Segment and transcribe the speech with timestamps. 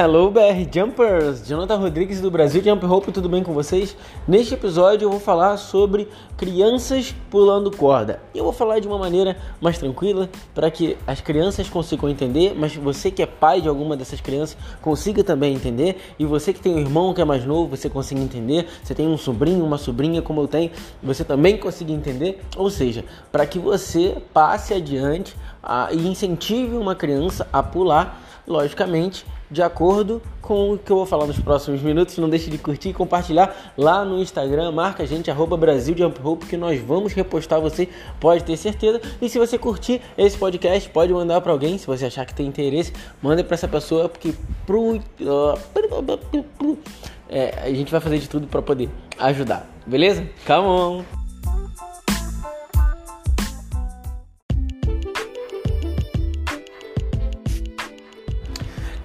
[0.00, 1.44] Hello BR Jumpers!
[1.44, 3.96] Jonathan Rodrigues do Brasil Jump Hope, tudo bem com vocês?
[4.28, 8.22] Neste episódio eu vou falar sobre crianças pulando corda.
[8.32, 12.76] Eu vou falar de uma maneira mais tranquila para que as crianças consigam entender, mas
[12.76, 16.76] você que é pai de alguma dessas crianças consiga também entender, e você que tem
[16.76, 20.22] um irmão que é mais novo, você consiga entender, você tem um sobrinho, uma sobrinha
[20.22, 20.70] como eu tenho,
[21.02, 26.94] você também consiga entender, ou seja, para que você passe adiante a, e incentive uma
[26.94, 32.18] criança a pular, logicamente de acordo com o que eu vou falar nos próximos minutos.
[32.18, 34.72] Não deixe de curtir e compartilhar lá no Instagram.
[34.72, 37.88] Marca a gente, arroba Brasil Jump Hope, que nós vamos repostar você,
[38.20, 39.00] pode ter certeza.
[39.20, 41.78] E se você curtir esse podcast, pode mandar para alguém.
[41.78, 44.34] Se você achar que tem interesse, manda para essa pessoa, porque
[44.66, 45.00] pro,
[47.28, 48.88] é, a gente vai fazer de tudo para poder
[49.18, 49.68] ajudar.
[49.86, 50.26] Beleza?
[50.46, 51.04] Come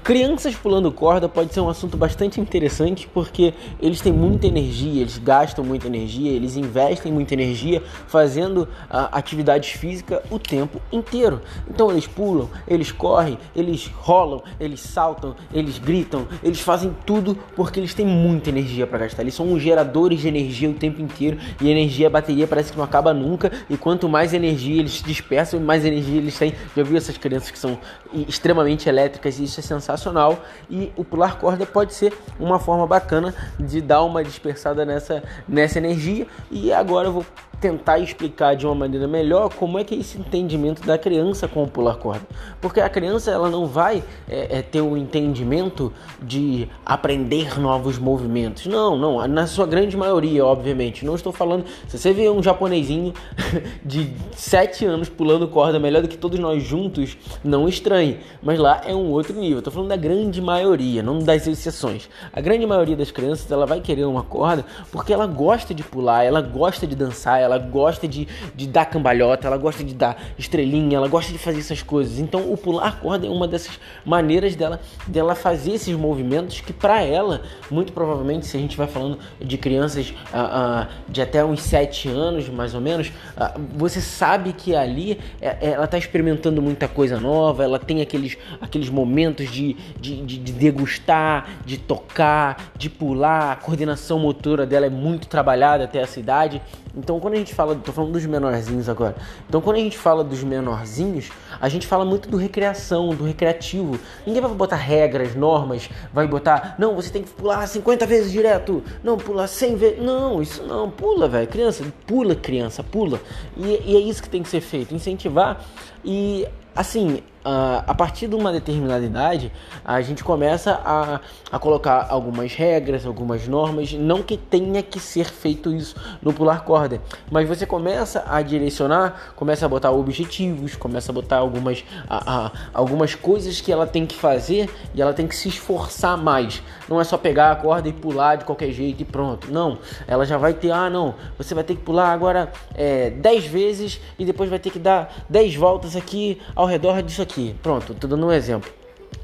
[0.04, 5.18] Crianças pulando corda pode ser um assunto bastante interessante porque eles têm muita energia, eles
[5.18, 11.40] gastam muita energia, eles investem muita energia fazendo uh, atividades físicas o tempo inteiro.
[11.70, 17.80] Então eles pulam, eles correm, eles rolam, eles saltam, eles gritam, eles fazem tudo porque
[17.80, 19.22] eles têm muita energia para gastar.
[19.22, 22.74] Eles são os geradores de energia o tempo inteiro e a energia, a bateria parece
[22.74, 23.50] que não acaba nunca.
[23.70, 26.54] E quanto mais energia eles dispersam, mais energia eles têm.
[26.76, 27.80] Já viu essas crianças que são
[28.28, 32.86] extremamente elétricas e isso é sensacional sensacional e o pular corda pode ser uma forma
[32.86, 36.27] bacana de dar uma dispersada nessa, nessa energia.
[36.52, 37.25] E agora eu vou
[37.64, 41.64] tentar explicar de uma maneira melhor como é que é esse entendimento da criança com
[41.64, 42.28] o pular corda.
[42.59, 47.97] Porque a criança ela não vai é, é, ter o um entendimento de aprender novos
[47.97, 48.66] movimentos.
[48.66, 49.25] Não, não.
[49.30, 51.06] Na sua grande maioria, obviamente.
[51.06, 51.64] Não estou falando.
[51.88, 53.14] Se você vê um japonesinho
[53.86, 58.19] de 7 anos pulando corda melhor do que todos nós juntos, não estranhe.
[58.41, 59.59] Mas lá é um outro nível.
[59.59, 62.09] Estou falando da grande maioria, não das exceções.
[62.34, 66.25] A grande maioria das crianças ela vai querer uma corda porque ela gosta de pular,
[66.25, 70.22] ela gosta de dançar, ela ela gosta de, de dar cambalhota, ela gosta de dar
[70.38, 72.19] estrelinha, ela gosta de fazer essas coisas.
[72.19, 77.02] Então o pular corda é uma dessas maneiras dela, dela fazer esses movimentos que para
[77.02, 81.62] ela, muito provavelmente, se a gente vai falando de crianças uh, uh, de até uns
[81.62, 86.62] 7 anos, mais ou menos, uh, você sabe que ali é, é, ela está experimentando
[86.62, 92.72] muita coisa nova, ela tem aqueles, aqueles momentos de, de, de, de degustar, de tocar,
[92.75, 96.62] de pular, a coordenação motora dela é muito trabalhada até essa idade.
[96.96, 99.16] Então quando a gente fala, tô falando dos menorzinhos agora.
[99.50, 104.00] Então quando a gente fala dos menorzinhos, a gente fala muito do recreação, do recreativo.
[104.26, 108.84] Ninguém vai botar regras, normas, vai botar, não, você tem que pular 50 vezes direto,
[109.04, 110.04] não, pular 100 vezes.
[110.04, 111.48] Não, isso não, pula, velho.
[111.48, 113.20] Criança, pula, criança, pula.
[113.58, 115.66] E, e é isso que tem que ser feito, incentivar
[116.06, 119.52] e assim, Uh, a partir de uma determinada idade,
[119.84, 121.20] a gente começa a,
[121.52, 126.64] a colocar algumas regras, algumas normas, não que tenha que ser feito isso no pular
[126.64, 132.46] corda, mas você começa a direcionar, começa a botar objetivos, começa a botar algumas, a,
[132.46, 136.64] a, algumas coisas que ela tem que fazer e ela tem que se esforçar mais.
[136.88, 139.52] Não é só pegar a corda e pular de qualquer jeito e pronto.
[139.52, 143.48] Não, ela já vai ter, ah não, você vai ter que pular agora é, 10
[143.48, 147.94] vezes e depois vai ter que dar 10 voltas aqui ao redor disso aqui Pronto,
[147.94, 148.71] tô dando um exemplo.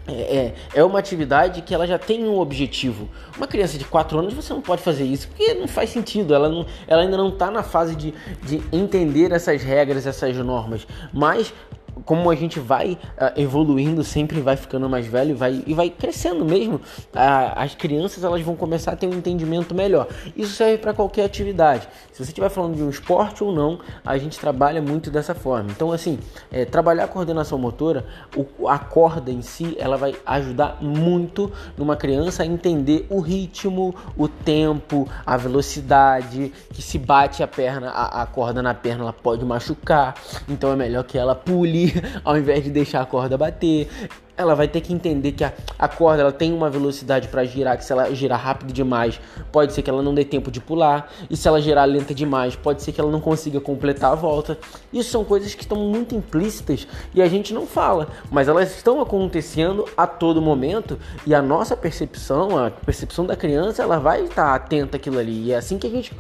[0.08, 3.08] É, é, é, uma atividade que ela já tem um objetivo.
[3.38, 6.34] Uma criança de 4 anos você não pode fazer isso porque não faz sentido.
[6.34, 10.88] Ela, não, ela ainda não está na fase de, de entender essas regras, essas normas.
[11.14, 11.54] Mas
[12.06, 16.46] como a gente vai uh, evoluindo, sempre vai ficando mais velho vai, e vai crescendo
[16.46, 20.08] mesmo, uh, as crianças elas vão começar a ter um entendimento melhor.
[20.36, 21.88] Isso serve para qualquer atividade.
[22.12, 25.72] Se você estiver falando de um esporte ou não, a gente trabalha muito dessa forma.
[25.72, 26.20] Então, assim,
[26.52, 28.06] é, trabalhar a coordenação motora,
[28.36, 33.96] o, a corda em si, ela vai ajudar muito numa criança a entender o ritmo,
[34.18, 39.14] o tempo, a velocidade, que se bate a perna, a, a corda na perna, ela
[39.14, 40.16] pode machucar.
[40.48, 41.89] Então é melhor que ela pule
[42.24, 43.88] ao invés de deixar a corda bater
[44.40, 47.78] ela vai ter que entender que a, a corda ela tem uma velocidade para girar,
[47.78, 49.20] que se ela girar rápido demais,
[49.52, 52.56] pode ser que ela não dê tempo de pular, e se ela girar lenta demais,
[52.56, 54.58] pode ser que ela não consiga completar a volta.
[54.94, 59.02] Isso são coisas que estão muito implícitas e a gente não fala, mas elas estão
[59.02, 60.98] acontecendo a todo momento
[61.28, 65.48] e a nossa percepção, a percepção da criança, ela vai estar atenta àquilo ali.
[65.48, 66.16] E é assim que a gente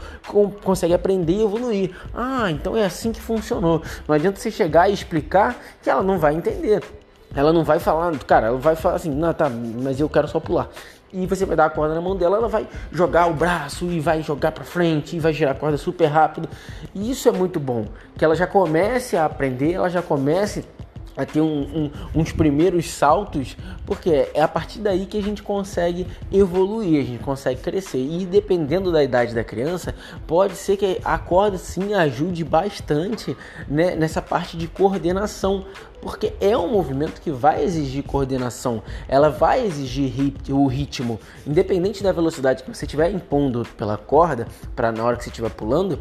[0.62, 1.95] consegue aprender e evoluir.
[2.13, 3.81] Ah, então é assim que funcionou.
[4.06, 6.99] Não adianta você chegar e explicar que ela não vai entender.
[7.36, 10.40] Ela não vai falar, cara, ela vai falar assim, não, tá, mas eu quero só
[10.40, 10.68] pular.
[11.12, 14.00] E você vai dar a corda na mão dela, ela vai jogar o braço e
[14.00, 16.48] vai jogar para frente e vai girar a corda super rápido.
[16.94, 17.86] E isso é muito bom,
[18.18, 20.66] que ela já comece a aprender, ela já comece
[21.15, 25.44] a ter um, um, uns primeiros saltos, porque é a partir daí que a gente
[25.44, 28.00] consegue evoluir, a gente consegue crescer.
[28.00, 29.94] E dependendo da idade da criança,
[30.25, 33.35] pode ser que a corda sim ajude bastante
[33.67, 35.65] né, nessa parte de coordenação,
[36.01, 42.11] porque é um movimento que vai exigir coordenação, ela vai exigir o ritmo, independente da
[42.11, 46.00] velocidade que você estiver impondo pela corda, para na hora que você estiver pulando,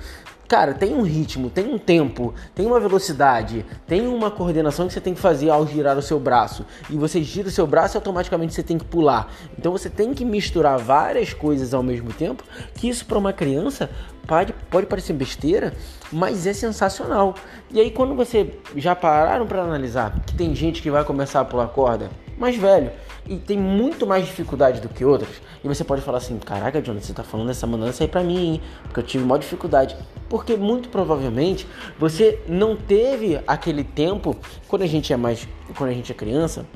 [0.48, 5.00] Cara, tem um ritmo, tem um tempo, tem uma velocidade, tem uma coordenação que você
[5.00, 6.64] tem que fazer ao girar o seu braço.
[6.88, 9.30] E você gira o seu braço e automaticamente você tem que pular.
[9.58, 12.42] Então você tem que misturar várias coisas ao mesmo tempo,
[12.74, 13.90] que isso para uma criança
[14.26, 15.74] pode, pode parecer besteira,
[16.10, 17.34] mas é sensacional.
[17.70, 21.44] E aí quando você já pararam para analisar que tem gente que vai começar a
[21.44, 22.08] pular corda
[22.38, 22.90] mais velho
[23.28, 27.06] e tem muito mais dificuldade do que outras, e você pode falar assim: Caraca, Jonathan,
[27.06, 28.62] você tá falando essa mudança aí pra mim, hein?
[28.84, 29.96] Porque eu tive maior dificuldade.
[30.28, 31.66] Porque muito provavelmente
[31.98, 34.36] você não teve aquele tempo
[34.66, 35.46] quando a gente é mais.
[35.76, 36.66] quando a gente é criança.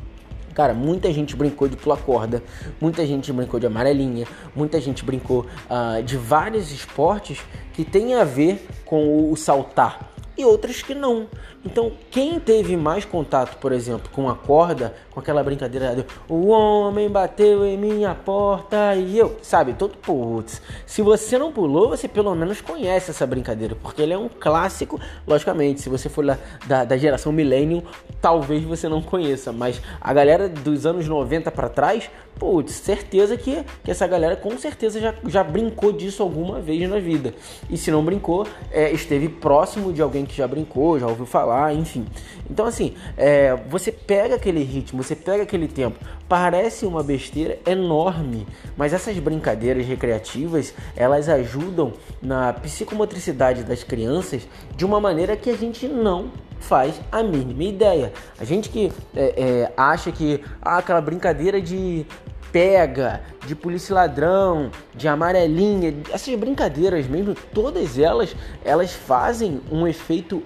[0.54, 2.42] Cara, muita gente brincou de pular corda,
[2.78, 7.40] muita gente brincou de amarelinha, muita gente brincou uh, de vários esportes
[7.72, 11.26] que tem a ver com o saltar e outras que não.
[11.64, 16.48] Então, quem teve mais contato, por exemplo, com a corda, com aquela brincadeira do o
[16.48, 20.60] homem bateu em minha porta e eu, sabe, todo putz.
[20.84, 25.00] Se você não pulou, você pelo menos conhece essa brincadeira, porque ele é um clássico,
[25.24, 25.80] logicamente.
[25.82, 27.82] Se você for da, da, da geração millennium,
[28.20, 32.10] talvez você não conheça, mas a galera dos anos 90 para trás,
[32.40, 36.98] putz, certeza que, que essa galera com certeza já, já brincou disso alguma vez na
[36.98, 37.32] vida.
[37.70, 41.51] E se não brincou, é, esteve próximo de alguém que já brincou, já ouviu falar
[41.72, 42.06] enfim.
[42.48, 48.46] Então, assim, é, você pega aquele ritmo, você pega aquele tempo, parece uma besteira enorme,
[48.76, 54.46] mas essas brincadeiras recreativas elas ajudam na psicomotricidade das crianças
[54.76, 58.12] de uma maneira que a gente não faz a mínima ideia.
[58.38, 62.06] A gente que é, é, acha que ah, aquela brincadeira de
[62.52, 70.42] pega, de polícia ladrão, de amarelinha, essas brincadeiras mesmo, todas elas, elas fazem um efeito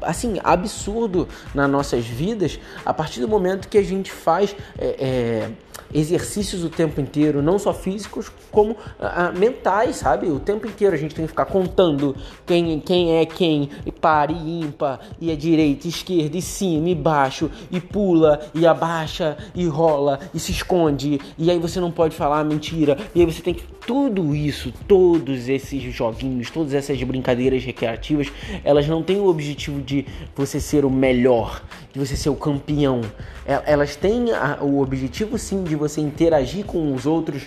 [0.00, 5.50] assim absurdo nas nossas vidas a partir do momento que a gente faz é, é,
[5.92, 10.28] exercícios o tempo inteiro, não só físicos, como ah, ah, mentais, sabe?
[10.28, 12.14] O tempo inteiro a gente tem que ficar contando
[12.44, 16.94] quem, quem é quem, e para e ímpar, e é direita, esquerda, e cima, e
[16.94, 22.14] baixo, e pula, e abaixa, e rola, e se esconde, e aí você não pode
[22.14, 23.76] falar mentira, e aí você tem que.
[23.86, 28.32] Tudo isso, todos esses joguinhos, todas essas brincadeiras recreativas,
[28.64, 31.62] elas não têm o objetivo de você ser o melhor,
[31.92, 33.00] de você ser o campeão.
[33.46, 34.24] É, elas têm
[34.60, 37.46] o objetivo sim de você interagir com os outros,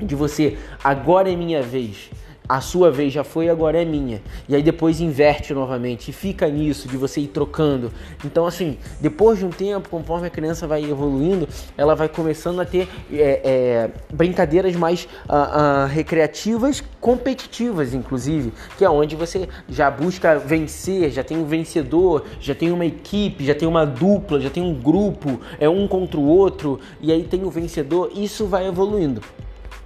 [0.00, 2.10] de você agora é minha vez
[2.48, 4.22] a sua vez já foi, agora é minha.
[4.48, 7.92] E aí depois inverte novamente e fica nisso de você ir trocando.
[8.24, 11.46] Então, assim, depois de um tempo, conforme a criança vai evoluindo,
[11.76, 18.84] ela vai começando a ter é, é, brincadeiras mais uh, uh, recreativas, competitivas, inclusive, que
[18.84, 23.54] é onde você já busca vencer, já tem um vencedor, já tem uma equipe, já
[23.54, 27.44] tem uma dupla, já tem um grupo, é um contra o outro, e aí tem
[27.44, 28.10] o vencedor.
[28.14, 29.20] Isso vai evoluindo.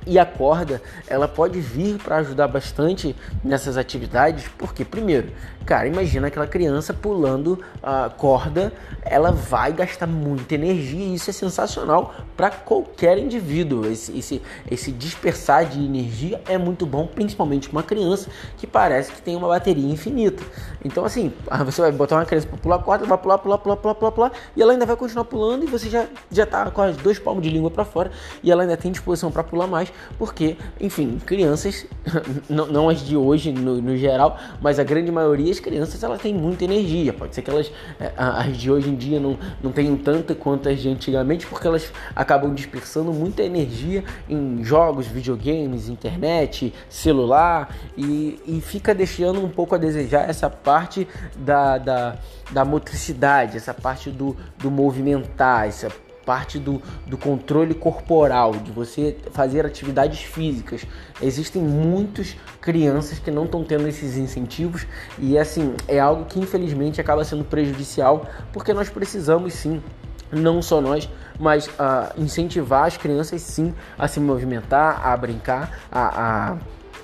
[0.05, 3.15] E a corda, ela pode vir para ajudar bastante
[3.45, 5.29] nessas atividades, porque primeiro,
[5.65, 8.73] cara, imagina aquela criança pulando a corda,
[9.05, 13.87] ela vai gastar muita energia e isso é sensacional para qualquer indivíduo.
[13.87, 19.23] Esse, esse, esse dispersar de energia é muito bom, principalmente uma criança que parece que
[19.23, 20.43] tem uma bateria infinita.
[20.85, 21.33] Então assim,
[21.65, 24.13] você vai botar uma criança para pular a corda, vai pular, pular, pular, pular, pular,
[24.13, 27.21] pular, e ela ainda vai continuar pulando e você já já tá com as dois
[27.21, 28.11] palmos de língua para fora
[28.43, 31.87] e ela ainda tem disposição para pular mais porque, enfim, crianças,
[32.49, 36.21] não, não as de hoje no, no, geral, mas a grande maioria das crianças elas
[36.21, 37.13] têm muita energia.
[37.13, 37.71] Pode ser que elas,
[38.01, 41.67] é, as de hoje em dia não, não tenham tanta quanto as de antigamente, porque
[41.67, 49.49] elas acabam dispersando muita energia em jogos, videogames, internet, celular e, e fica deixando um
[49.49, 51.07] pouco a desejar essa parte
[51.37, 52.17] da, da,
[52.51, 55.91] da motricidade, essa parte do, do movimentar, essa
[56.25, 60.85] parte do, do controle corporal, de você fazer atividades físicas.
[61.21, 64.87] Existem muitas crianças que não estão tendo esses incentivos
[65.19, 69.83] e assim é algo que infelizmente acaba sendo prejudicial porque nós precisamos sim
[70.33, 76.53] não só nós, mas uh, incentivar as crianças sim a se movimentar, a brincar, a,
[76.53, 76.59] a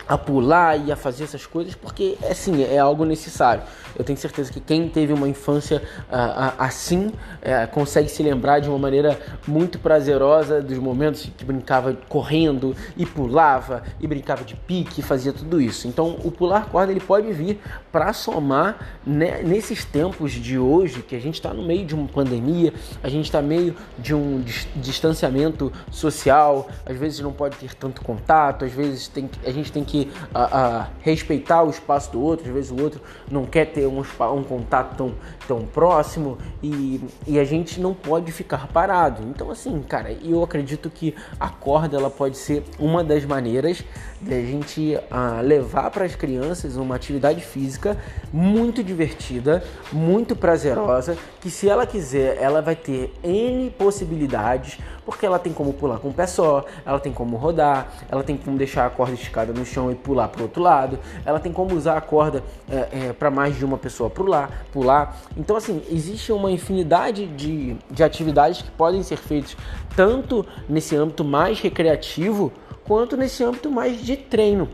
[0.09, 3.63] a pular e a fazer essas coisas, porque assim é algo necessário.
[3.97, 8.69] Eu tenho certeza que quem teve uma infância uh, assim uh, consegue se lembrar de
[8.69, 15.03] uma maneira muito prazerosa dos momentos que brincava correndo e pulava e brincava de pique,
[15.03, 15.89] fazia tudo isso.
[15.89, 17.61] Então o pular corda ele pode vir
[17.91, 22.09] para somar né, nesses tempos de hoje que a gente está no meio de uma
[22.09, 22.73] pandemia,
[23.03, 24.43] a gente está meio de um
[24.77, 29.85] distanciamento social, às vezes não pode ter tanto contato, às vezes tem, a gente tem
[29.85, 33.01] que que a, a respeitar o espaço do outro, às vezes o outro
[33.31, 35.15] não quer ter um, um contato tão,
[35.47, 39.23] tão próximo e, e a gente não pode ficar parado.
[39.23, 43.83] Então, assim, cara, eu acredito que a corda ela pode ser uma das maneiras
[44.21, 47.97] de a gente uh, levar para as crianças uma atividade física
[48.33, 55.39] muito divertida, muito prazerosa, que se ela quiser, ela vai ter N possibilidades, porque ela
[55.39, 58.87] tem como pular com o pé só, ela tem como rodar, ela tem como deixar
[58.87, 61.97] a corda esticada no chão e pular para o outro lado, ela tem como usar
[61.97, 65.17] a corda é, é, para mais de uma pessoa pular, pular.
[65.37, 69.57] Então, assim, existe uma infinidade de, de atividades que podem ser feitas
[69.95, 72.53] tanto nesse âmbito mais recreativo
[72.89, 74.69] quanto nesse âmbito mais de treino.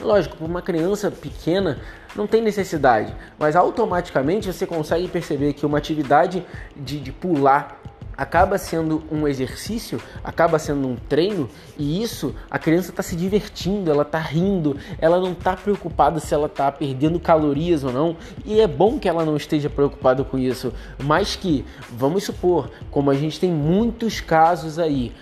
[0.00, 1.78] Lógico, para uma criança pequena
[2.14, 7.79] não tem necessidade, mas automaticamente você consegue perceber que uma atividade de, de pular
[8.20, 11.48] acaba sendo um exercício, acaba sendo um treino,
[11.78, 16.34] e isso a criança está se divertindo, ela está rindo, ela não está preocupada se
[16.34, 20.38] ela está perdendo calorias ou não, e é bom que ela não esteja preocupada com
[20.38, 20.70] isso,
[21.02, 25.14] mas que, vamos supor, como a gente tem muitos casos aí,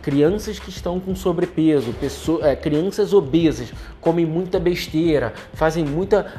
[0.00, 3.72] crianças que estão com sobrepeso, pessoas, é, crianças obesas,
[4.04, 6.30] comem muita besteira, fazem muita,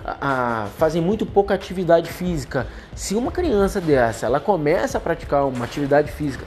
[0.77, 2.67] fazem muito pouca atividade física.
[2.95, 6.45] Se uma criança dessa, ela começa a praticar uma atividade física,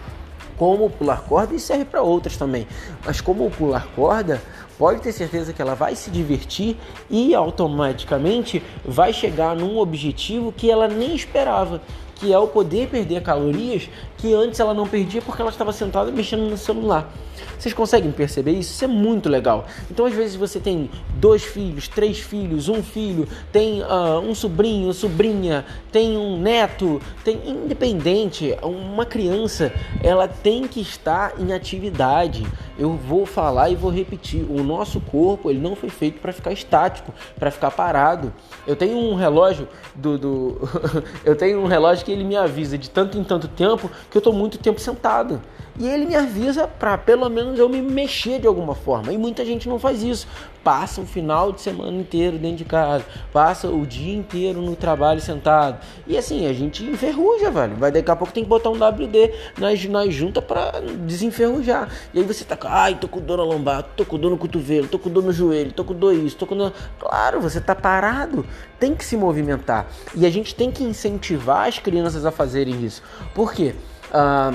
[0.57, 2.69] como pular corda, e serve para outras também.
[3.05, 4.41] Mas como pular corda,
[4.79, 6.77] pode ter certeza que ela vai se divertir
[7.11, 11.83] e automaticamente vai chegar num objetivo que ela nem esperava
[12.19, 16.11] que é o poder perder calorias que antes ela não perdia porque ela estava sentada
[16.11, 17.11] mexendo no celular.
[17.59, 18.73] Vocês conseguem perceber isso?
[18.73, 19.67] Isso é muito legal.
[19.91, 24.93] Então, às vezes, você tem dois filhos, três filhos, um filho, tem uh, um sobrinho,
[24.93, 29.73] sobrinha, tem um neto, tem independente, uma criança,
[30.03, 32.47] ela tem que estar em atividade.
[32.79, 36.53] Eu vou falar e vou repetir: o nosso corpo ele não foi feito para ficar
[36.53, 38.33] estático, para ficar parado.
[38.67, 40.69] Eu tenho um relógio do, do
[41.25, 44.21] eu tenho um relógio que ele me avisa de tanto em tanto tempo que eu
[44.21, 45.43] estou muito tempo sentado.
[45.79, 49.13] E ele me avisa para pelo menos eu me mexer de alguma forma.
[49.13, 50.27] E muita gente não faz isso.
[50.69, 55.19] Passa o final de semana inteiro dentro de casa, passa o dia inteiro no trabalho
[55.19, 55.79] sentado.
[56.07, 57.75] E assim, a gente enferruja, velho.
[57.77, 60.73] Vai daqui a pouco tem que botar um WD nas, nas juntas para
[61.07, 61.89] desenferrujar.
[62.13, 64.87] E aí você tá, ai, tô com dor na lombar, tô com dor no cotovelo,
[64.87, 66.75] tô com dor no joelho, tô com dor isso, tô com dor.
[67.01, 68.45] Claro, você tá parado.
[68.79, 69.87] Tem que se movimentar.
[70.15, 73.03] E a gente tem que incentivar as crianças a fazerem isso.
[73.35, 73.75] Por quê?
[74.13, 74.53] Ah,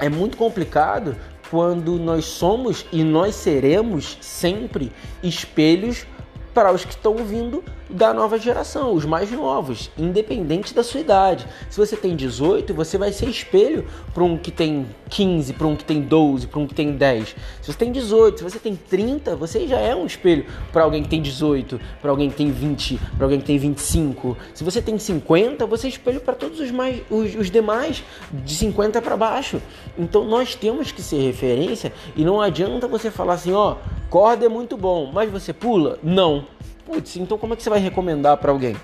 [0.00, 1.14] é muito complicado
[1.50, 6.06] quando nós somos e nós seremos sempre espelhos
[6.52, 11.46] para os que estão vindo da nova geração, os mais novos, independente da sua idade.
[11.70, 15.76] Se você tem 18, você vai ser espelho para um que tem 15, para um
[15.76, 17.36] que tem 12, para um que tem 10.
[17.62, 21.02] Se você tem 18, se você tem 30, você já é um espelho para alguém
[21.02, 24.36] que tem 18, para alguém que tem 20, para alguém que tem 25.
[24.52, 28.02] Se você tem 50, você é espelho para todos os, mais, os, os demais
[28.32, 29.62] de 50 para baixo.
[29.96, 33.76] Então nós temos que ser referência e não adianta você falar assim, ó,
[34.10, 35.98] corda é muito bom, mas você pula?
[36.02, 36.55] Não
[36.86, 38.76] Putz, então como é que você vai recomendar para alguém?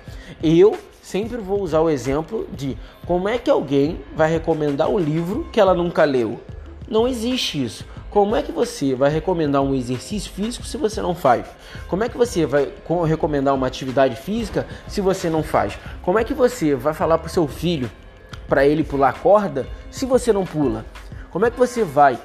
[0.43, 5.47] Eu sempre vou usar o exemplo de como é que alguém vai recomendar um livro
[5.53, 6.37] que ela nunca leu.
[6.85, 7.85] Não existe isso.
[8.09, 11.47] Como é que você vai recomendar um exercício físico se você não faz?
[11.87, 12.73] Como é que você vai
[13.07, 15.79] recomendar uma atividade física se você não faz?
[16.01, 17.89] Como é que você vai falar para o seu filho
[18.49, 20.85] para ele pular corda se você não pula?
[21.31, 22.19] Como é que você vai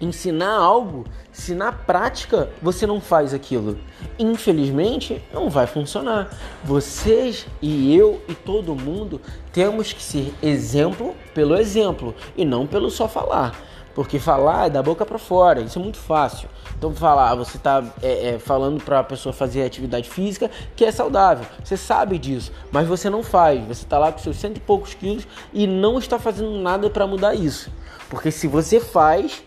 [0.00, 3.76] ensinar algo se na prática você não faz aquilo.
[4.18, 6.30] Infelizmente, não vai funcionar.
[6.62, 9.20] Vocês e eu e todo mundo
[9.52, 13.60] temos que ser exemplo pelo exemplo e não pelo só falar.
[13.94, 16.48] Porque falar é da boca para fora, isso é muito fácil.
[16.76, 20.90] Então, falar, você está é, é, falando para a pessoa fazer atividade física que é
[20.90, 23.60] saudável, você sabe disso, mas você não faz.
[23.66, 27.06] Você está lá com seus cento e poucos quilos e não está fazendo nada para
[27.06, 27.70] mudar isso.
[28.08, 29.42] Porque se você faz,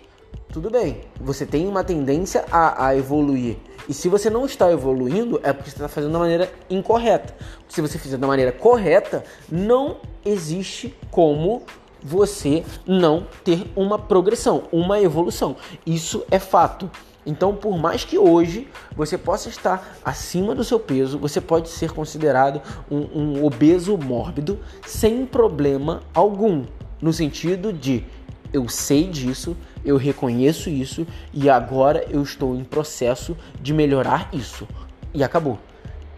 [0.52, 3.58] tudo bem, você tem uma tendência a, a evoluir.
[3.88, 7.36] E se você não está evoluindo, é porque você está fazendo da maneira incorreta.
[7.70, 11.64] Se você fizer da maneira correta, não existe como
[12.02, 15.56] você não ter uma progressão, uma evolução.
[15.86, 16.90] Isso é fato.
[17.26, 21.92] Então, por mais que hoje você possa estar acima do seu peso, você pode ser
[21.92, 26.64] considerado um, um obeso mórbido sem problema algum.
[27.02, 28.06] No sentido de
[28.54, 34.68] eu sei disso, eu reconheço isso e agora eu estou em processo de melhorar isso.
[35.14, 35.58] E acabou.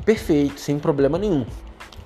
[0.03, 1.45] Perfeito, sem problema nenhum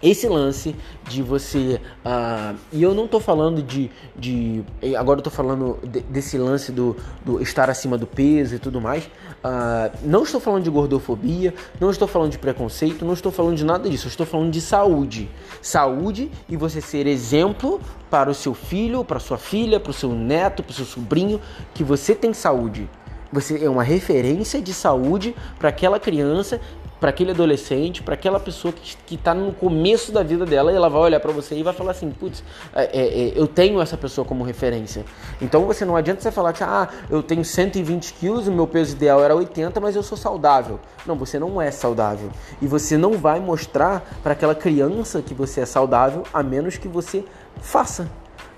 [0.04, 0.76] esse lance
[1.08, 1.80] de você.
[2.06, 3.90] Uh, e eu não tô falando de.
[4.16, 4.64] de
[4.98, 8.82] agora eu tô falando de, desse lance do, do, estar acima do peso e tudo
[8.82, 9.06] mais.
[9.06, 13.64] Uh, não estou falando de gordofobia, não estou falando de preconceito, não estou falando de
[13.64, 14.08] nada disso.
[14.08, 15.30] Eu estou falando de saúde.
[15.62, 17.80] Saúde e você ser exemplo
[18.10, 21.40] para o seu filho, para sua filha, para o seu neto, para o seu sobrinho,
[21.74, 22.90] que você tem saúde.
[23.32, 26.62] Você é uma referência de saúde para aquela criança
[27.04, 30.88] para aquele adolescente, para aquela pessoa que está no começo da vida dela e ela
[30.88, 32.42] vai olhar para você e vai falar assim, putz,
[32.74, 35.04] é, é, é, eu tenho essa pessoa como referência.
[35.42, 38.96] Então você não adianta você falar que ah, eu tenho 120 quilos, o meu peso
[38.96, 40.80] ideal era 80, mas eu sou saudável.
[41.06, 42.30] Não, você não é saudável
[42.62, 46.88] e você não vai mostrar para aquela criança que você é saudável a menos que
[46.88, 47.26] você
[47.60, 48.10] faça.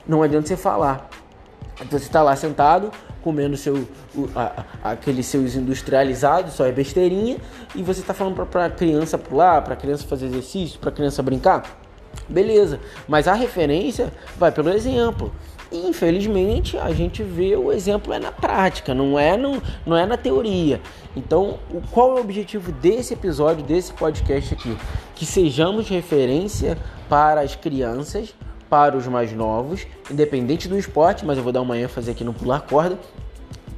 [0.08, 1.10] Não adianta você falar.
[1.82, 2.92] Então você está lá sentado,
[3.26, 7.38] comendo seu, o, a, aqueles seus industrializados, só é besteirinha,
[7.74, 10.94] e você está falando para a criança pular, para a criança fazer exercício, para a
[10.94, 11.82] criança brincar.
[12.30, 15.32] Beleza, mas a referência vai pelo exemplo.
[15.72, 20.18] Infelizmente, a gente vê o exemplo é na prática, não é, no, não é na
[20.18, 20.80] teoria.
[21.16, 24.78] Então, o, qual é o objetivo desse episódio, desse podcast aqui?
[25.16, 26.78] Que sejamos referência
[27.10, 28.36] para as crianças
[28.70, 32.34] para os mais novos, independente do esporte, mas eu vou dar uma ênfase aqui no
[32.34, 32.98] pular corda,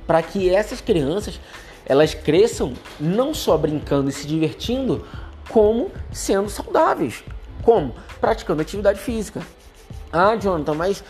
[0.07, 1.39] para que essas crianças
[1.85, 5.05] elas cresçam não só brincando e se divertindo,
[5.49, 7.23] como sendo saudáveis.
[7.61, 7.93] Como?
[8.19, 9.41] Praticando atividade física.
[10.11, 11.03] Ah, Jonathan, mas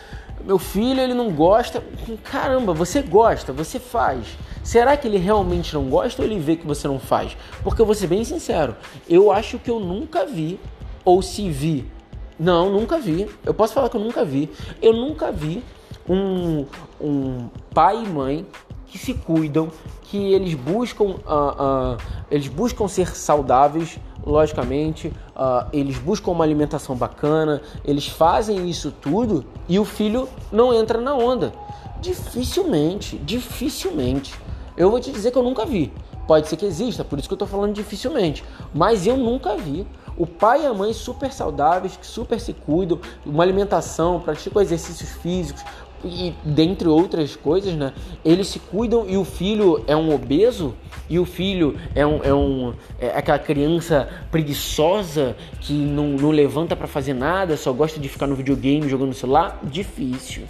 [0.44, 1.82] meu filho ele não gosta.
[2.24, 4.26] Caramba, você gosta, você faz.
[4.62, 7.36] Será que ele realmente não gosta ou ele vê que você não faz?
[7.62, 8.76] Porque eu vou ser bem sincero,
[9.08, 10.60] eu acho que eu nunca vi,
[11.04, 11.90] ou se vi,
[12.38, 13.28] não, nunca vi.
[13.44, 14.48] Eu posso falar que eu nunca vi.
[14.80, 15.64] Eu nunca vi
[16.08, 16.64] um,
[17.00, 18.46] um pai e mãe
[18.88, 19.70] que se cuidam,
[20.02, 21.96] que eles buscam, uh, uh,
[22.30, 29.44] eles buscam ser saudáveis, logicamente, uh, eles buscam uma alimentação bacana, eles fazem isso tudo
[29.68, 31.52] e o filho não entra na onda.
[32.00, 34.34] Dificilmente, dificilmente.
[34.76, 35.92] Eu vou te dizer que eu nunca vi.
[36.26, 38.44] Pode ser que exista, por isso que eu tô falando dificilmente.
[38.74, 42.98] Mas eu nunca vi o pai e a mãe super saudáveis, que super se cuidam,
[43.24, 45.64] uma alimentação, praticam exercícios físicos
[46.04, 47.92] e dentre outras coisas, né?
[48.24, 50.74] Eles se cuidam e o filho é um obeso
[51.08, 56.76] e o filho é um é, um, é aquela criança preguiçosa que não, não levanta
[56.76, 59.58] para fazer nada, só gosta de ficar no videogame jogando no celular.
[59.62, 60.44] Difícil,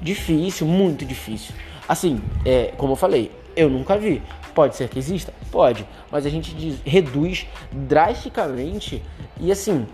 [0.00, 1.54] difícil, muito difícil.
[1.88, 4.22] Assim, é, como eu falei, eu nunca vi.
[4.54, 5.34] Pode ser que exista?
[5.50, 5.86] Pode.
[6.10, 9.02] Mas a gente diz, reduz drasticamente.
[9.40, 9.86] E assim,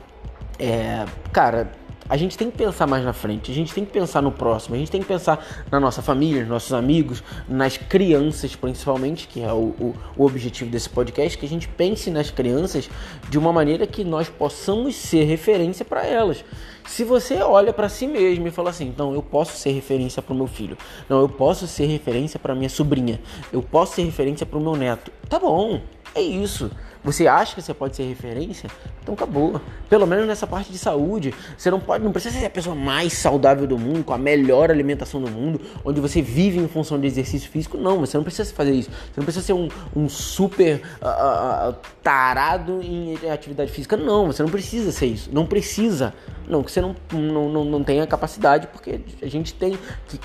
[0.59, 1.73] é, cara,
[2.11, 4.75] a gente tem que pensar mais na frente, a gente tem que pensar no próximo,
[4.75, 9.41] a gente tem que pensar na nossa família, nos nossos amigos, nas crianças principalmente, que
[9.41, 12.91] é o, o, o, objetivo desse podcast, que a gente pense nas crianças
[13.29, 16.45] de uma maneira que nós possamos ser referência para elas.
[16.85, 20.35] Se você olha para si mesmo e fala assim, então eu posso ser referência para
[20.35, 20.77] o meu filho,
[21.09, 23.21] não, eu posso ser referência para minha sobrinha,
[23.53, 25.81] eu posso ser referência para o meu neto, tá bom,
[26.13, 26.73] é isso.
[27.03, 28.69] Você acha que você pode ser referência?
[29.03, 29.61] Então acabou.
[29.89, 31.35] Pelo menos nessa parte de saúde.
[31.57, 34.71] Você não pode, não precisa ser a pessoa mais saudável do mundo, com a melhor
[34.71, 37.79] alimentação do mundo, onde você vive em função de exercício físico.
[37.79, 38.91] Não, você não precisa fazer isso.
[38.91, 43.97] Você não precisa ser um, um super uh, tarado em atividade física.
[43.97, 45.31] Não, você não precisa ser isso.
[45.33, 46.13] Não precisa.
[46.47, 50.21] Não, que você não, não, não, não tem a capacidade, porque a gente tem que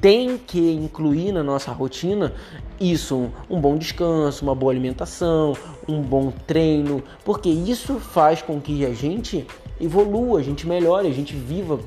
[0.00, 2.32] tem que incluir na nossa rotina
[2.80, 5.56] isso, um bom descanso, uma boa alimentação,
[5.88, 9.46] um bom treino, porque isso faz com que a gente
[9.80, 11.80] evolua, a gente melhore, a gente viva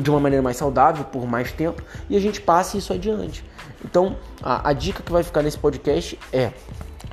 [0.00, 3.44] de uma maneira mais saudável por mais tempo e a gente passe isso adiante.
[3.84, 6.52] Então, a, a dica que vai ficar nesse podcast é: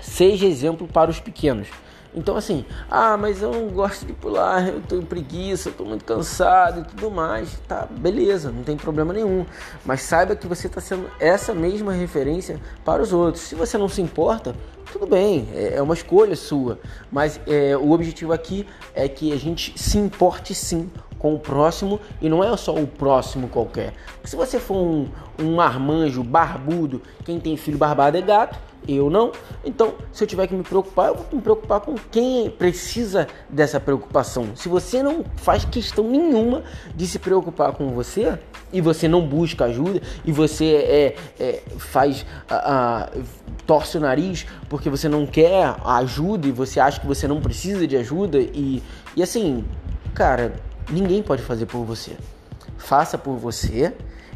[0.01, 1.67] seja exemplo para os pequenos.
[2.15, 5.83] Então assim, ah, mas eu não gosto de pular, eu tô em preguiça, eu tô
[5.83, 7.59] muito cansado e tudo mais.
[7.67, 9.45] Tá, beleza, não tem problema nenhum.
[9.83, 13.43] Mas saiba que você está sendo essa mesma referência para os outros.
[13.43, 14.55] Se você não se importa,
[14.93, 16.79] tudo bem, é, é uma escolha sua.
[17.11, 21.99] Mas é, o objetivo aqui é que a gente se importe sim com o próximo
[22.21, 23.93] e não é só o próximo qualquer.
[24.23, 29.31] se você for um, um marmanjo barbudo, quem tem filho barbado é gato eu não.
[29.63, 33.79] Então, se eu tiver que me preocupar, eu vou me preocupar com quem precisa dessa
[33.79, 34.55] preocupação.
[34.55, 36.63] Se você não faz questão nenhuma
[36.95, 38.37] de se preocupar com você,
[38.75, 42.55] e você não busca ajuda e você é, é faz a,
[43.03, 43.09] a,
[43.65, 47.87] torce o nariz porque você não quer ajuda e você acha que você não precisa
[47.87, 48.83] de ajuda e,
[49.15, 49.63] e assim,
[50.13, 50.55] cara,
[50.89, 52.17] ninguém pode fazer por você.
[52.77, 53.93] Faça por você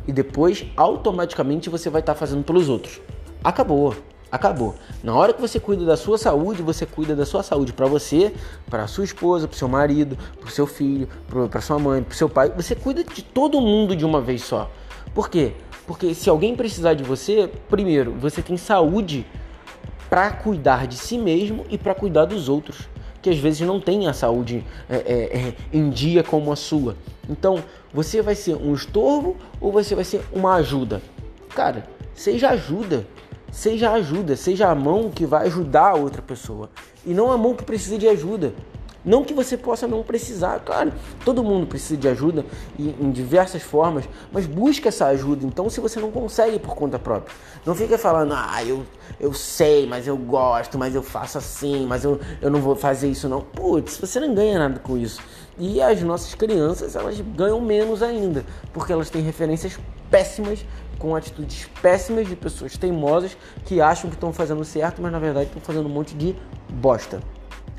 [0.08, 3.02] e depois automaticamente você vai estar tá fazendo pelos outros.
[3.44, 3.96] Acabou.
[4.32, 4.76] Acabou.
[5.04, 8.32] Na hora que você cuida da sua saúde, você cuida da sua saúde para você,
[8.70, 11.08] para sua esposa, para seu marido, para seu filho,
[11.50, 12.52] para sua mãe, para seu pai.
[12.56, 14.70] Você cuida de todo mundo de uma vez só.
[15.16, 15.54] Por quê?
[15.88, 19.26] Porque se alguém precisar de você, primeiro, você tem saúde
[20.08, 22.88] para cuidar de si mesmo e para cuidar dos outros,
[23.22, 26.96] que às vezes não tem a saúde é, é, é, em dia como a sua.
[27.28, 31.02] Então, você vai ser um estorvo ou você vai ser uma ajuda?
[31.50, 33.06] Cara, seja ajuda.
[33.52, 36.70] Seja ajuda, seja a mão que vai ajudar a outra pessoa
[37.06, 38.54] e não a mão que precisa de ajuda.
[39.04, 40.92] Não que você possa não precisar, claro,
[41.24, 42.46] todo mundo precisa de ajuda
[42.78, 45.46] em diversas formas, mas busca essa ajuda.
[45.46, 47.34] Então, se você não consegue por conta própria,
[47.66, 48.86] não fica falando, ah, eu,
[49.18, 53.10] eu sei, mas eu gosto, mas eu faço assim, mas eu, eu não vou fazer
[53.10, 53.40] isso não.
[53.40, 55.22] Putz, você não ganha nada com isso.
[55.58, 59.80] E as nossas crianças, elas ganham menos ainda, porque elas têm referências
[60.12, 60.66] péssimas
[61.00, 63.36] com atitudes péssimas de pessoas teimosas
[63.66, 66.36] que acham que estão fazendo certo, mas na verdade estão fazendo um monte de
[66.70, 67.22] bosta.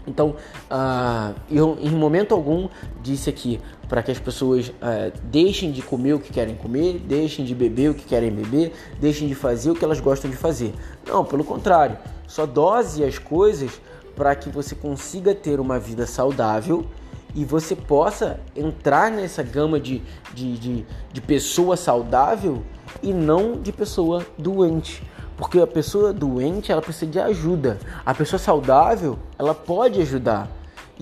[0.06, 0.34] Então,
[0.70, 2.68] uh, eu em momento algum
[3.02, 7.44] disse aqui para que as pessoas uh, deixem de comer o que querem comer, deixem
[7.44, 10.72] de beber o que querem beber, deixem de fazer o que elas gostam de fazer.
[11.06, 13.80] Não, pelo contrário, só dose as coisas
[14.16, 16.86] para que você consiga ter uma vida saudável
[17.34, 20.02] e você possa entrar nessa gama de,
[20.34, 22.62] de, de, de pessoa saudável
[23.02, 25.02] e não de pessoa doente.
[25.36, 27.78] Porque a pessoa doente, ela precisa de ajuda.
[28.04, 30.48] A pessoa saudável, ela pode ajudar.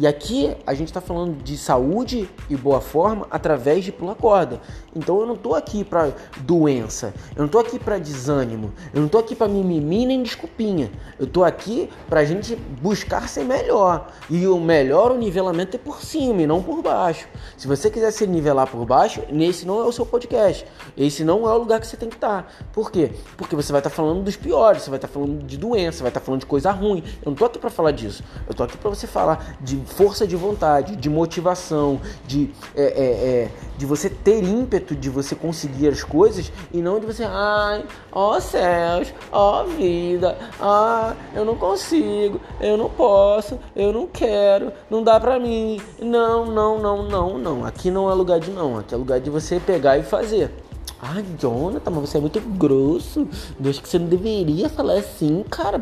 [0.01, 4.61] E aqui a gente está falando de saúde e boa forma através de pular corda.
[4.95, 9.07] Então eu não estou aqui para doença, eu não estou aqui para desânimo, eu não
[9.07, 10.89] estou aqui para mimimi nem desculpinha.
[11.19, 14.07] Eu estou aqui para a gente buscar ser melhor.
[14.31, 17.27] E o melhor, o nivelamento é por cima e não por baixo.
[17.57, 20.65] Se você quiser se nivelar por baixo, nesse não é o seu podcast.
[20.97, 22.45] Esse não é o lugar que você tem que estar.
[22.45, 22.49] Tá.
[22.73, 23.11] Por quê?
[23.37, 26.05] Porque você vai estar tá falando dos piores, você vai estar tá falando de doença,
[26.05, 27.03] vai estar tá falando de coisa ruim.
[27.21, 28.23] Eu não estou aqui para falar disso.
[28.47, 32.87] Eu estou aqui para você falar de força de vontade, de motivação, de, é, é,
[32.87, 37.85] é, de você ter ímpeto de você conseguir as coisas e não de você, ai,
[38.13, 45.03] ó céus, ó vida, ah, eu não consigo, eu não posso, eu não quero, não
[45.03, 45.81] dá pra mim.
[46.01, 47.65] Não, não, não, não, não.
[47.65, 50.53] Aqui não é lugar de não, aqui é lugar de você pegar e fazer.
[51.01, 53.29] Ai, Jonathan, mas você é muito grosso.
[53.65, 55.81] Acho que você não deveria falar assim, cara.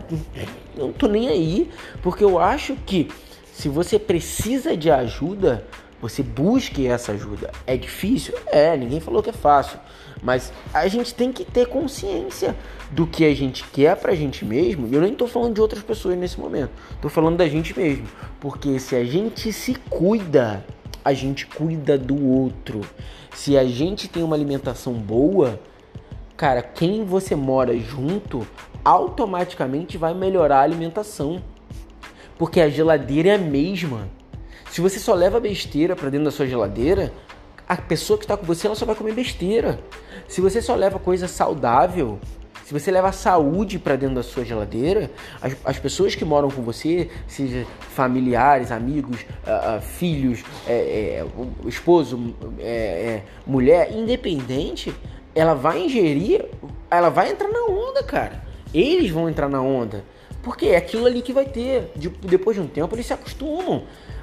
[0.77, 1.71] Eu não tô nem aí.
[2.03, 3.09] Porque eu acho que
[3.57, 5.64] se você precisa de ajuda,
[5.99, 7.51] você busque essa ajuda.
[7.66, 8.35] É difícil?
[8.49, 9.79] É, ninguém falou que é fácil.
[10.23, 12.55] Mas a gente tem que ter consciência
[12.90, 14.87] do que a gente quer pra gente mesmo.
[14.87, 16.71] E eu nem tô falando de outras pessoas nesse momento.
[17.01, 18.07] Tô falando da gente mesmo.
[18.38, 20.62] Porque se a gente se cuida,
[21.03, 22.83] a gente cuida do outro.
[23.35, 25.59] Se a gente tem uma alimentação boa,
[26.37, 28.47] cara, quem você mora junto
[28.85, 31.42] automaticamente vai melhorar a alimentação.
[32.38, 34.09] Porque a geladeira é a mesma.
[34.70, 37.12] Se você só leva besteira para dentro da sua geladeira,
[37.68, 39.81] a pessoa que está com você ela só vai comer besteira.
[40.29, 42.20] Se você só leva coisa saudável,
[42.66, 45.09] se você leva saúde para dentro da sua geladeira,
[45.40, 51.27] as, as, pessoas que moram com você, seja familiares, amigos, uh, uh, filhos, é, é,
[51.68, 54.92] esposo, é, é, mulher, independente,
[55.33, 56.44] ela vai ingerir,
[56.90, 58.44] ela vai entrar na onda, cara.
[58.75, 60.05] Eles vão entrar na onda.
[60.46, 61.90] Porque é aquilo ali que vai ter.
[61.96, 63.82] De, depois de um tempo eles se acostumam.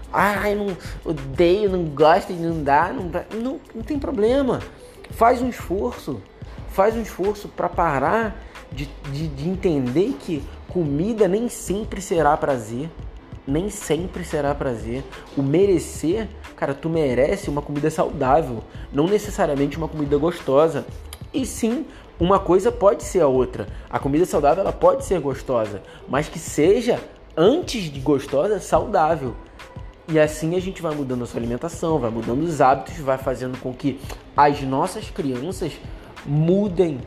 [0.09, 0.67] Ai, não
[1.03, 4.61] odeio, não gosto de não dá, não, não, não tem problema.
[5.09, 6.21] Faz um esforço.
[6.69, 12.89] Faz um esforço para parar de, de, de entender que comida nem sempre será prazer.
[13.45, 15.03] Nem sempre será prazer.
[15.35, 20.85] O merecer, cara, tu merece uma comida saudável, não necessariamente uma comida gostosa.
[21.33, 21.85] E sim,
[22.19, 23.67] uma coisa pode ser a outra.
[23.89, 26.99] A comida saudável ela pode ser gostosa, mas que seja
[27.35, 29.35] antes de gostosa, saudável.
[30.07, 33.57] E assim a gente vai mudando a sua alimentação, vai mudando os hábitos, vai fazendo
[33.59, 33.99] com que
[34.37, 35.71] as nossas crianças
[36.25, 36.99] mudem,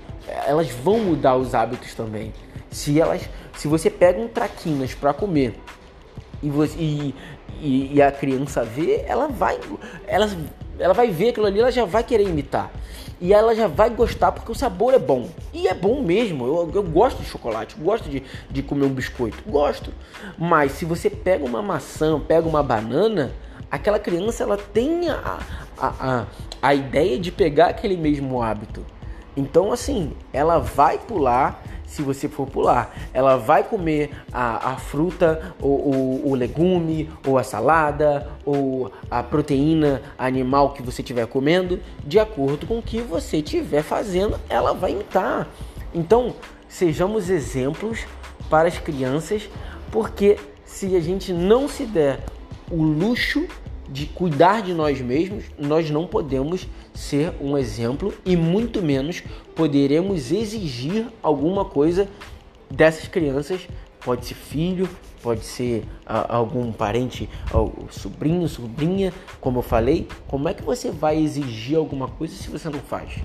[0.47, 2.33] elas vão mudar os hábitos também.
[2.71, 5.55] Se elas, se você pega um traquinas para comer
[6.43, 7.15] e, você, e,
[7.61, 9.59] e, e, a criança vê, ela vai,
[10.07, 10.29] ela,
[10.79, 12.73] ela vai ver aquilo ali, ela já vai querer imitar
[13.21, 15.29] e ela já vai gostar porque o sabor é bom.
[15.53, 16.47] E é bom mesmo.
[16.47, 19.93] Eu, eu gosto de chocolate, gosto de, de comer um biscoito, gosto.
[20.39, 23.33] Mas se você pega uma maçã, pega uma banana,
[23.71, 25.39] aquela criança ela tem a,
[25.79, 26.27] a, a,
[26.61, 28.85] a ideia de pegar aquele mesmo hábito.
[29.37, 32.95] Então, assim, ela vai pular se você for pular.
[33.15, 40.03] Ela vai comer a, a fruta, ou, o legume, ou a salada, ou a proteína
[40.19, 44.93] animal que você estiver comendo, de acordo com o que você estiver fazendo, ela vai
[44.93, 45.49] imitar.
[45.95, 46.35] Então,
[46.69, 48.05] sejamos exemplos
[48.51, 49.49] para as crianças,
[49.91, 52.25] porque se a gente não se der
[52.71, 53.47] o luxo
[53.89, 56.67] de cuidar de nós mesmos, nós não podemos
[56.97, 59.23] ser um exemplo e muito menos
[59.55, 62.09] poderemos exigir alguma coisa
[62.71, 63.69] dessas crianças.
[64.05, 64.89] Pode ser filho,
[65.23, 70.09] pode ser uh, algum parente, uh, sobrinho, sobrinha, como eu falei.
[70.27, 73.21] Como é que você vai exigir alguma coisa se você não faz?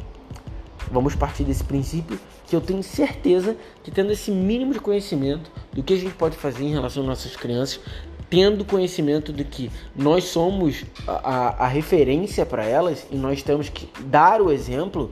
[0.92, 5.82] Vamos partir desse princípio que eu tenho certeza que tendo esse mínimo de conhecimento do
[5.82, 7.80] que a gente pode fazer em relação às nossas crianças,
[8.32, 13.68] tendo conhecimento de que nós somos a, a, a referência para elas e nós temos
[13.68, 15.12] que dar o exemplo,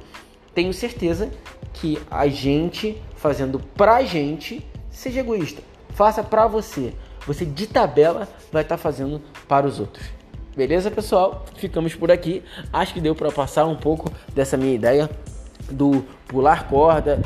[0.55, 1.29] tenho certeza
[1.73, 5.61] que a gente fazendo pra gente seja egoísta.
[5.89, 6.93] Faça pra você.
[7.27, 10.05] Você de tabela vai estar tá fazendo para os outros.
[10.55, 11.45] Beleza, pessoal?
[11.57, 12.41] Ficamos por aqui.
[12.71, 15.09] Acho que deu para passar um pouco dessa minha ideia
[15.69, 17.21] do pular corda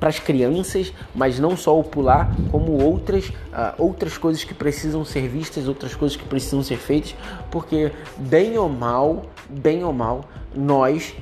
[0.00, 5.04] para as crianças, mas não só o pular, como outras, uh, outras coisas que precisam
[5.04, 7.14] ser vistas, outras coisas que precisam ser feitas,
[7.50, 11.14] porque bem ou mal, bem ou mal, nós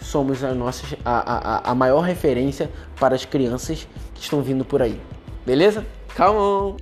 [0.00, 4.82] somos a, nossa, a, a, a maior referência para as crianças que estão vindo por
[4.82, 5.00] aí.
[5.44, 5.84] Beleza?
[6.14, 6.76] Calma!